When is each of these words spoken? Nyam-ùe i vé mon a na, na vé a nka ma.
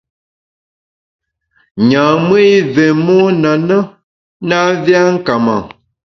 Nyam-ùe 1.89 2.39
i 2.55 2.57
vé 2.73 2.85
mon 3.05 3.43
a 3.51 3.53
na, 3.67 3.77
na 4.47 4.57
vé 4.83 4.93
a 5.03 5.05
nka 5.15 5.35
ma. 5.45 5.55